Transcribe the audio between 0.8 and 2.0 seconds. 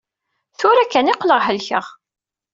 kan i qqleɣ helkeɣ.